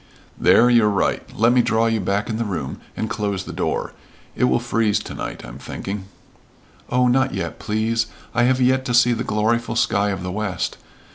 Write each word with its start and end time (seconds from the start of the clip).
"There 0.39 0.67
you're 0.67 0.89
right. 0.89 1.21
Let 1.37 1.53
me 1.53 1.61
draw 1.61 1.85
you 1.85 1.99
back 1.99 2.27
in 2.27 2.37
the 2.37 2.43
room 2.43 2.81
and 2.97 3.07
close 3.07 3.43
the 3.43 3.53
door. 3.53 3.93
It 4.35 4.45
will 4.45 4.57
freeze 4.59 4.97
to 4.97 5.13
night, 5.13 5.45
I'm 5.45 5.59
thinking." 5.59 6.05
"Oh, 6.89 7.07
not 7.07 7.35
yet, 7.35 7.59
please! 7.59 8.07
I 8.33 8.45
have 8.45 8.59
yet 8.59 8.83
to 8.85 8.95
see 8.95 9.13
the 9.13 9.23
gloryful 9.23 9.75
sky 9.77 10.09
of 10.09 10.23
the 10.23 10.31
west. 10.31 10.77